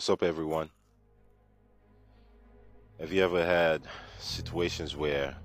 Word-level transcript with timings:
What's 0.00 0.08
up, 0.08 0.22
everyone? 0.22 0.70
Have 2.98 3.12
you 3.12 3.22
ever 3.22 3.44
had 3.44 3.82
situations 4.18 4.96
where 4.96 5.36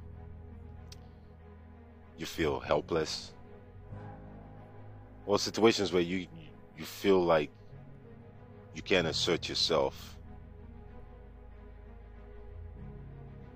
you 2.17 2.25
feel 2.25 2.62
helpless? 2.62 3.33
Or 5.26 5.38
situations 5.40 5.92
where 5.92 6.02
you 6.02 6.26
you 6.78 6.86
feel 6.86 7.22
like 7.22 7.52
you 8.73 8.82
can't 8.82 9.07
assert 9.07 9.50
yourself? 9.50 10.16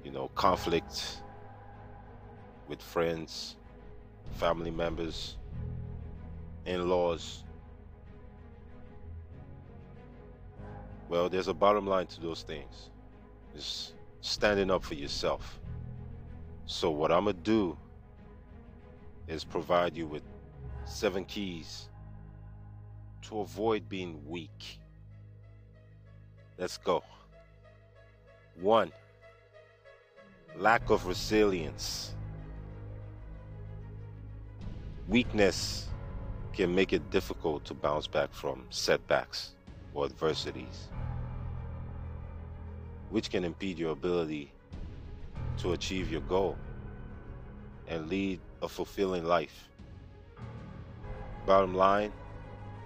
You 0.03 0.11
know, 0.11 0.29
conflict 0.35 1.21
with 2.67 2.81
friends, 2.81 3.55
family 4.33 4.69
members, 4.69 5.37
in-laws, 6.65 7.45
Well, 11.09 11.27
there's 11.27 11.47
a 11.47 11.55
bottom 11.55 11.87
line 11.87 12.05
to 12.05 12.21
those 12.21 12.43
things. 12.43 12.91
It's 13.55 13.93
standing 14.21 14.69
up 14.69 14.83
for 14.83 14.93
yourself. 14.93 15.59
So 16.67 16.91
what 16.91 17.11
I'm 17.11 17.25
gonna 17.25 17.33
do 17.33 17.75
is 19.27 19.43
provide 19.43 19.97
you 19.97 20.05
with 20.05 20.21
seven 20.85 21.25
keys 21.25 21.89
to 23.23 23.39
avoid 23.39 23.89
being 23.89 24.21
weak. 24.27 24.79
Let's 26.59 26.77
go. 26.77 27.03
One, 28.61 28.91
lack 30.55 30.91
of 30.91 31.07
resilience. 31.07 32.13
Weakness 35.07 35.87
can 36.53 36.75
make 36.75 36.93
it 36.93 37.09
difficult 37.09 37.65
to 37.65 37.73
bounce 37.73 38.05
back 38.05 38.31
from 38.31 38.65
setbacks 38.69 39.55
or 39.93 40.05
adversities 40.05 40.89
which 43.09 43.29
can 43.29 43.43
impede 43.43 43.79
your 43.79 43.91
ability 43.91 44.53
to 45.57 45.73
achieve 45.73 46.11
your 46.11 46.21
goal 46.21 46.57
and 47.87 48.07
lead 48.07 48.39
a 48.61 48.67
fulfilling 48.67 49.25
life. 49.25 49.67
Bottom 51.45 51.73
line, 51.73 52.13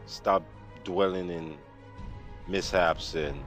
stop 0.05 0.43
dwelling 0.83 1.29
in 1.29 1.57
mishaps 2.47 3.15
and 3.15 3.43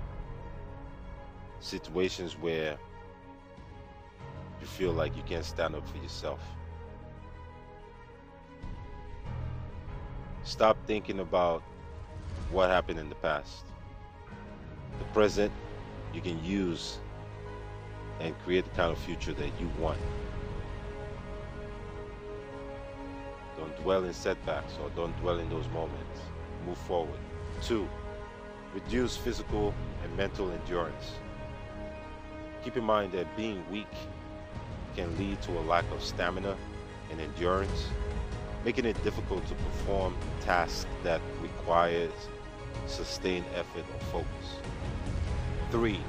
situations 1.61 2.37
where 2.37 2.79
you 4.61 4.67
feel 4.67 4.93
like 4.93 5.17
you 5.17 5.23
can't 5.23 5.45
stand 5.45 5.75
up 5.75 5.89
for 5.89 5.97
yourself. 5.98 6.41
Stop 10.45 10.77
thinking 10.87 11.20
about 11.20 11.63
what 12.50 12.70
happened 12.70 12.98
in 12.98 13.08
the 13.08 13.14
past. 13.16 13.64
The 14.98 15.05
present 15.06 15.52
you 16.12 16.20
can 16.20 16.42
use 16.44 16.98
and 18.20 18.39
create 18.44 18.64
the 18.64 18.70
kind 18.70 18.91
of 18.91 18.98
future 18.98 19.33
that 19.34 19.50
you 19.61 19.70
want. 19.78 19.98
Don't 23.56 23.77
dwell 23.83 24.05
in 24.05 24.12
setbacks 24.12 24.74
or 24.83 24.91
don't 24.91 25.19
dwell 25.20 25.39
in 25.39 25.48
those 25.48 25.69
moments. 25.69 26.20
Move 26.67 26.78
forward. 26.78 27.19
Two, 27.62 27.89
reduce 28.74 29.17
physical 29.17 29.74
and 30.02 30.17
mental 30.17 30.50
endurance. 30.50 31.12
Keep 32.64 32.77
in 32.77 32.84
mind 32.84 33.12
that 33.12 33.34
being 33.36 33.64
weak 33.70 33.86
can 34.97 35.17
lead 35.19 35.41
to 35.42 35.52
a 35.52 35.62
lack 35.62 35.84
of 35.92 36.02
stamina 36.02 36.56
and 37.11 37.20
endurance, 37.20 37.89
making 38.64 38.84
it 38.84 39.02
difficult 39.05 39.47
to 39.47 39.55
perform 39.55 40.17
tasks 40.41 40.86
that 41.02 41.20
requires 41.42 42.11
sustained 42.87 43.47
effort 43.55 43.85
or 43.93 44.01
focus. 44.07 44.61
Three, 45.71 46.01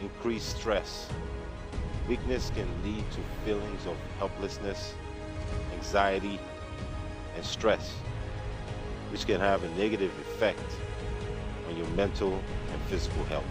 increased 0.00 0.56
stress. 0.56 1.08
Weakness 2.08 2.50
can 2.54 2.68
lead 2.82 3.04
to 3.12 3.20
feelings 3.44 3.86
of 3.86 3.96
helplessness, 4.18 4.94
anxiety, 5.74 6.40
and 7.36 7.44
stress, 7.44 7.92
which 9.10 9.26
can 9.26 9.40
have 9.40 9.62
a 9.62 9.68
negative 9.70 10.10
effect 10.20 10.60
on 11.68 11.76
your 11.76 11.86
mental 11.88 12.32
and 12.32 12.82
physical 12.88 13.24
health. 13.24 13.44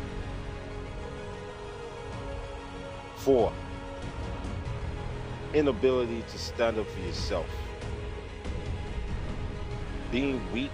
Four, 3.16 3.54
inability 5.54 6.24
to 6.30 6.38
stand 6.38 6.78
up 6.80 6.88
for 6.88 7.00
yourself. 7.02 7.46
Being 10.12 10.42
weak 10.52 10.72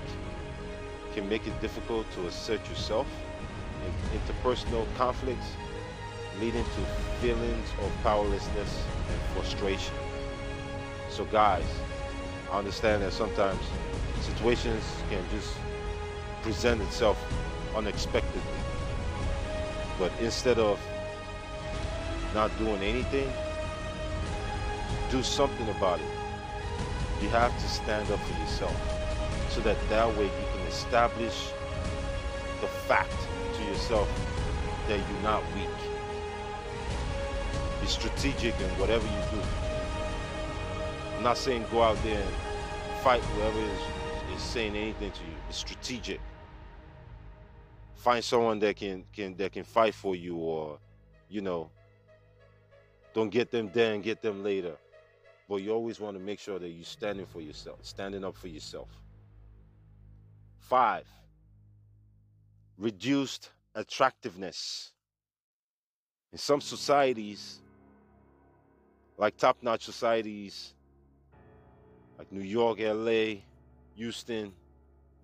can 1.18 1.28
make 1.28 1.48
it 1.48 1.62
difficult 1.62 2.06
to 2.12 2.28
assert 2.28 2.62
yourself 2.70 3.08
in 3.84 4.20
interpersonal 4.20 4.86
conflicts, 4.96 5.48
leading 6.40 6.64
to 6.64 6.82
feelings 7.20 7.68
of 7.82 7.92
powerlessness 8.04 8.84
and 9.10 9.20
frustration. 9.34 9.96
So, 11.10 11.26
guys, 11.26 11.66
I 12.52 12.60
understand 12.60 13.02
that 13.02 13.14
sometimes 13.14 13.64
situations 14.22 14.84
can 15.10 15.24
just 15.32 15.56
present 16.44 16.84
itself 16.84 17.18
unexpectedly. 17.76 18.42
But 19.98 20.12
instead 20.22 20.60
of 20.60 20.80
not 22.36 22.56
doing 22.60 22.84
anything, 22.84 23.34
do 25.10 25.24
something 25.24 25.68
about 25.70 26.00
it. 26.00 27.24
You 27.24 27.30
have 27.30 27.60
to 27.60 27.68
stand 27.68 28.12
up 28.12 28.20
for 28.20 28.40
yourself 28.40 28.76
so 29.50 29.62
that 29.62 29.78
that 29.90 30.16
way 30.16 30.26
you 30.26 30.47
establish 30.68 31.50
the 32.62 32.68
fact 32.68 33.14
to 33.56 33.64
yourself 33.64 34.10
that 34.88 34.98
you're 34.98 35.24
not 35.24 35.44
weak. 35.56 35.68
Be 37.82 37.88
strategic 37.88 38.60
in 38.60 38.70
whatever 38.80 39.06
you 39.06 39.40
do. 39.40 39.44
I'm 41.16 41.24
not 41.24 41.38
saying 41.38 41.66
go 41.72 41.84
out 41.84 42.02
there 42.04 42.22
and 42.22 42.34
fight 43.02 43.22
whoever 43.22 43.60
is, 43.60 44.38
is 44.38 44.42
saying 44.42 44.76
anything 44.76 45.12
to 45.12 45.24
you. 45.24 45.36
Be 45.48 45.54
strategic. 45.54 46.20
Find 47.96 48.24
someone 48.24 48.60
that 48.60 48.76
can, 48.76 49.04
can 49.12 49.36
that 49.38 49.52
can 49.52 49.64
fight 49.64 49.94
for 49.94 50.16
you 50.16 50.36
or, 50.36 50.80
you 51.30 51.42
know, 51.42 51.70
don't 53.14 53.30
get 53.30 53.52
them 53.52 53.72
there 53.74 53.94
and 53.94 54.04
get 54.04 54.22
them 54.22 54.44
later. 54.44 54.76
But 55.50 55.58
you 55.58 55.72
always 55.72 56.00
want 56.00 56.18
to 56.18 56.24
make 56.24 56.40
sure 56.40 56.60
that 56.60 56.70
you're 56.70 56.86
standing 56.86 57.26
for 57.26 57.42
yourself, 57.42 57.80
standing 57.82 58.24
up 58.24 58.36
for 58.36 58.48
yourself. 58.48 58.90
Five, 60.68 61.06
reduced 62.78 63.52
attractiveness. 63.74 64.92
In 66.34 66.38
some 66.38 66.60
societies, 66.60 67.62
like 69.18 69.38
top 69.38 69.56
notch 69.62 69.86
societies, 69.86 70.74
like 72.18 72.30
New 72.34 72.44
York, 72.44 72.80
LA, 72.82 73.44
Houston, 73.96 74.52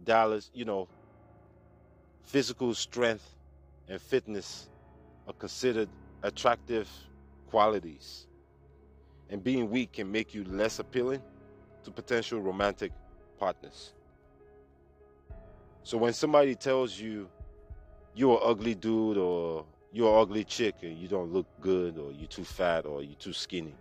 Dallas, 0.02 0.50
you 0.54 0.64
know, 0.64 0.88
physical 2.24 2.74
strength 2.74 3.36
and 3.90 4.02
fitness 4.02 4.70
are 5.28 5.34
considered 5.34 5.90
attractive 6.24 6.90
qualities. 7.50 8.28
And 9.30 9.44
being 9.44 9.70
weak 9.70 9.92
can 9.92 10.10
make 10.10 10.34
you 10.34 10.46
less 10.46 10.80
appealing 10.80 11.22
to 11.84 11.92
potential 11.92 12.40
romantic 12.40 12.94
partners. 13.38 13.92
So 15.84 15.98
when 15.98 16.14
somebody 16.14 16.56
tells 16.56 16.98
you 16.98 17.30
you're 18.16 18.38
an 18.38 18.44
ugly 18.44 18.76
dude 18.76 19.18
or 19.18 19.66
you're 19.92 20.14
an 20.16 20.22
ugly 20.22 20.44
chick 20.44 20.76
and 20.82 20.98
you 20.98 21.08
don't 21.08 21.32
look 21.32 21.46
good 21.60 21.98
or 21.98 22.12
you're 22.12 22.28
too 22.28 22.44
fat 22.44 22.86
or 22.86 23.04
you're 23.04 23.16
too 23.16 23.34
skinny. 23.34 23.76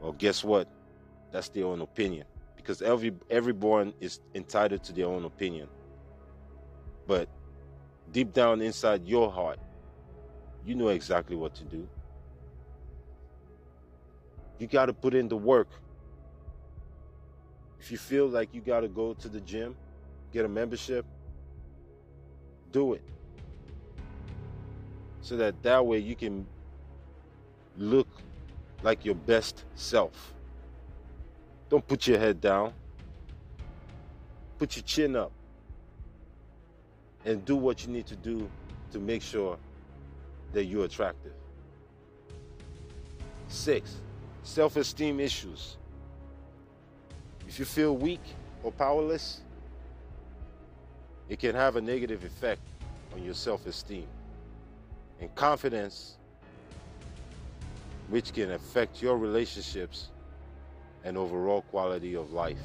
Well, 0.00 0.12
guess 0.12 0.42
what? 0.42 0.68
That's 1.30 1.48
their 1.50 1.66
own 1.66 1.82
opinion. 1.82 2.26
Because 2.56 2.80
every 2.82 3.12
everyone 3.30 3.92
is 4.00 4.20
entitled 4.34 4.82
to 4.84 4.92
their 4.92 5.06
own 5.06 5.24
opinion. 5.24 5.68
But 7.06 7.28
deep 8.12 8.32
down 8.32 8.62
inside 8.62 9.04
your 9.04 9.30
heart, 9.30 9.58
you 10.64 10.74
know 10.74 10.88
exactly 10.88 11.36
what 11.36 11.54
to 11.56 11.64
do. 11.64 11.88
You 14.58 14.66
got 14.66 14.86
to 14.86 14.92
put 14.92 15.14
in 15.14 15.28
the 15.28 15.36
work. 15.36 15.68
If 17.80 17.92
you 17.92 17.98
feel 17.98 18.26
like 18.26 18.52
you 18.52 18.60
got 18.60 18.80
to 18.80 18.88
go 18.88 19.14
to 19.14 19.28
the 19.28 19.40
gym, 19.40 19.76
get 20.32 20.44
a 20.44 20.48
membership, 20.48 21.04
do 22.72 22.94
it. 22.94 23.02
So 25.20 25.36
that 25.36 25.62
that 25.62 25.84
way 25.84 25.98
you 25.98 26.16
can 26.16 26.46
look 27.76 28.08
like 28.82 29.04
your 29.04 29.14
best 29.14 29.64
self. 29.74 30.34
Don't 31.68 31.86
put 31.86 32.06
your 32.06 32.18
head 32.18 32.40
down. 32.40 32.72
Put 34.58 34.76
your 34.76 34.82
chin 34.84 35.14
up 35.16 35.32
and 37.24 37.44
do 37.44 37.56
what 37.56 37.84
you 37.84 37.92
need 37.92 38.06
to 38.06 38.16
do 38.16 38.48
to 38.92 38.98
make 38.98 39.22
sure 39.22 39.58
that 40.52 40.64
you're 40.64 40.84
attractive. 40.84 41.32
Six 43.48 43.96
self-esteem 44.42 45.20
issues. 45.20 45.76
If 47.46 47.58
you 47.58 47.64
feel 47.64 47.96
weak 47.96 48.22
or 48.62 48.72
powerless 48.72 49.42
it 51.28 51.38
can 51.38 51.54
have 51.54 51.76
a 51.76 51.80
negative 51.80 52.24
effect 52.24 52.60
on 53.14 53.22
your 53.22 53.34
self 53.34 53.66
esteem. 53.66 54.06
And 55.20 55.34
confidence, 55.34 56.16
which 58.08 58.32
can 58.32 58.52
affect 58.52 59.02
your 59.02 59.18
relationships 59.18 60.08
and 61.04 61.16
overall 61.16 61.62
quality 61.62 62.14
of 62.14 62.32
life. 62.32 62.60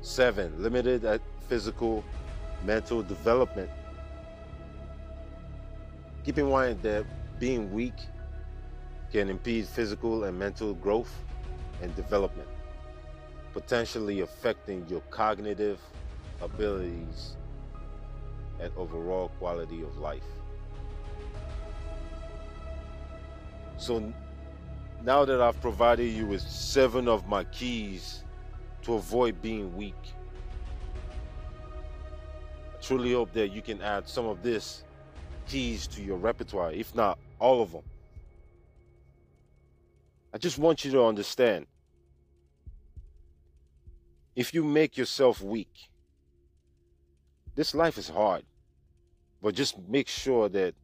Seven, 0.00 0.62
limited 0.62 1.20
physical, 1.48 2.04
mental 2.64 3.02
development. 3.02 3.70
Keep 6.24 6.38
in 6.38 6.50
mind 6.50 6.82
that 6.82 7.04
being 7.38 7.72
weak 7.72 7.94
can 9.12 9.28
impede 9.28 9.66
physical 9.66 10.24
and 10.24 10.38
mental 10.38 10.74
growth 10.74 11.14
and 11.82 11.94
development, 11.94 12.48
potentially 13.52 14.20
affecting 14.20 14.86
your 14.88 15.00
cognitive 15.10 15.80
abilities 16.40 17.36
and 18.60 18.72
overall 18.76 19.28
quality 19.38 19.82
of 19.82 19.96
life. 19.98 20.22
So 23.76 24.12
now 25.04 25.24
that 25.24 25.40
I've 25.40 25.60
provided 25.60 26.08
you 26.08 26.26
with 26.26 26.42
seven 26.42 27.06
of 27.08 27.28
my 27.28 27.44
keys 27.44 28.24
to 28.82 28.94
avoid 28.94 29.40
being 29.40 29.76
weak, 29.76 29.94
I 32.74 32.82
truly 32.82 33.12
hope 33.12 33.32
that 33.32 33.52
you 33.52 33.62
can 33.62 33.80
add 33.80 34.08
some 34.08 34.26
of 34.26 34.42
this 34.42 34.82
keys 35.46 35.86
to 35.88 36.02
your 36.02 36.16
repertoire, 36.16 36.72
if 36.72 36.94
not 36.94 37.18
all 37.38 37.62
of 37.62 37.72
them. 37.72 37.82
I 40.34 40.38
just 40.38 40.58
want 40.58 40.84
you 40.84 40.90
to 40.92 41.04
understand 41.04 41.66
if 44.36 44.52
you 44.52 44.62
make 44.62 44.96
yourself 44.96 45.42
weak, 45.42 45.88
this 47.58 47.74
life 47.74 47.98
is 47.98 48.08
hard. 48.08 48.44
But 49.42 49.56
just 49.56 49.76
make 49.88 50.06
sure 50.06 50.48
that 50.50 50.74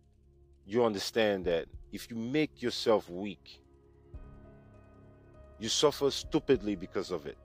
you 0.67 0.85
understand 0.85 1.45
that 1.45 1.67
if 1.93 2.11
you 2.11 2.17
make 2.17 2.61
yourself 2.61 3.09
weak, 3.09 3.61
you 5.61 5.69
suffer 5.69 6.11
stupidly 6.11 6.75
because 6.75 7.13
of 7.13 7.27
it. 7.27 7.39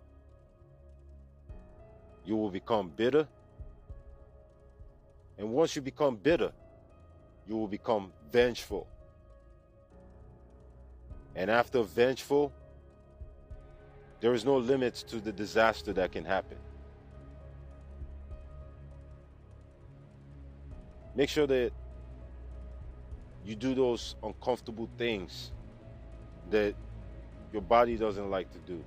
You 2.25 2.37
will 2.37 2.49
become 2.49 2.89
bitter. 2.89 3.27
And 5.37 5.51
once 5.51 5.75
you 5.75 5.83
become 5.83 6.15
bitter, 6.15 6.51
you 7.47 7.55
will 7.55 7.67
become 7.67 8.11
vengeful. 8.31 8.87
And 11.35 11.51
after 11.51 11.83
vengeful, 11.83 12.51
there 14.21 14.33
is 14.33 14.43
no 14.43 14.57
limit 14.57 14.95
to 15.09 15.19
the 15.19 15.31
disaster 15.31 15.93
that 15.93 16.13
can 16.13 16.25
happen. 16.25 16.57
Make 21.15 21.29
sure 21.29 21.47
that 21.47 21.71
you 23.45 23.55
do 23.55 23.73
those 23.73 24.15
uncomfortable 24.23 24.89
things 24.97 25.51
that 26.49 26.75
your 27.51 27.61
body 27.61 27.97
doesn't 27.97 28.29
like 28.29 28.51
to 28.51 28.59
do. 28.59 28.83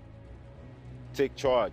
Take 1.15 1.35
charge. 1.37 1.73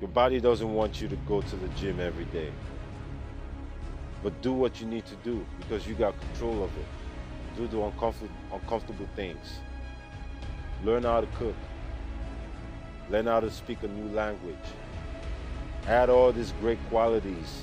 Your 0.00 0.10
body 0.10 0.40
doesn't 0.40 0.72
want 0.72 1.00
you 1.00 1.08
to 1.08 1.16
go 1.16 1.40
to 1.40 1.56
the 1.56 1.68
gym 1.68 2.00
every 2.00 2.24
day. 2.26 2.50
But 4.22 4.40
do 4.42 4.52
what 4.52 4.80
you 4.80 4.86
need 4.86 5.06
to 5.06 5.16
do 5.16 5.44
because 5.58 5.86
you 5.86 5.94
got 5.94 6.18
control 6.20 6.64
of 6.64 6.70
it. 6.76 6.86
Do 7.56 7.66
the 7.68 7.80
uncomfortable, 7.80 8.34
uncomfortable 8.52 9.08
things. 9.16 9.60
Learn 10.84 11.04
how 11.04 11.20
to 11.20 11.26
cook. 11.38 11.54
Learn 13.10 13.26
how 13.26 13.40
to 13.40 13.50
speak 13.50 13.82
a 13.82 13.88
new 13.88 14.14
language. 14.14 14.54
Add 15.88 16.10
all 16.10 16.32
these 16.32 16.52
great 16.60 16.78
qualities 16.90 17.62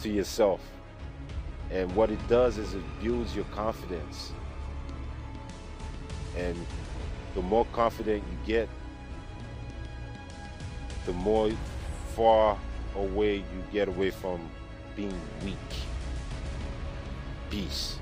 to 0.00 0.08
yourself. 0.08 0.60
And 1.70 1.94
what 1.94 2.10
it 2.10 2.18
does 2.28 2.58
is 2.58 2.74
it 2.74 2.82
builds 3.00 3.36
your 3.36 3.44
confidence. 3.46 4.32
And 6.36 6.56
the 7.36 7.42
more 7.42 7.66
confident 7.72 8.24
you 8.30 8.38
get, 8.46 8.68
the 11.06 11.12
more 11.12 11.50
far 12.16 12.58
away 12.96 13.36
you 13.36 13.64
get 13.72 13.86
away 13.86 14.10
from 14.10 14.50
being 14.96 15.20
weak. 15.44 15.56
Peace. 17.48 17.98